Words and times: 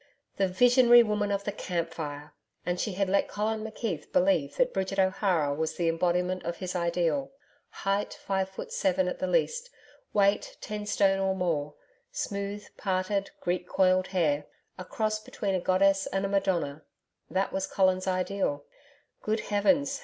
The 0.37 0.47
Visionary 0.47 1.03
Woman 1.03 1.29
of 1.29 1.43
the 1.43 1.51
camp 1.51 1.93
fire! 1.93 2.33
And 2.65 2.79
she 2.79 2.93
had 2.93 3.07
let 3.07 3.27
Colin 3.27 3.63
McKeith 3.63 4.11
believe 4.11 4.55
that 4.57 4.73
Bridget 4.73 4.97
O'Hara 4.97 5.53
was 5.53 5.75
the 5.75 5.87
embodiment 5.87 6.43
of 6.43 6.57
his 6.57 6.75
Ideal 6.75 7.31
height 7.69 8.15
five 8.15 8.49
foot 8.49 8.71
seven 8.73 9.07
at 9.07 9.19
the 9.19 9.27
least: 9.27 9.69
weight 10.11 10.57
ten 10.59 10.87
stone 10.87 11.19
or 11.19 11.35
more: 11.35 11.75
smooth 12.11 12.65
parted, 12.77 13.29
Greek 13.41 13.67
coiled 13.67 14.07
hair: 14.07 14.47
a 14.75 14.83
cross 14.85 15.19
between 15.19 15.53
a 15.53 15.59
goddess 15.61 16.07
and 16.07 16.25
a 16.25 16.29
Madonna 16.29 16.81
that 17.29 17.53
was 17.53 17.67
Colin's 17.67 18.07
Ideal 18.07 18.65
Good 19.21 19.39
Heavens! 19.41 19.99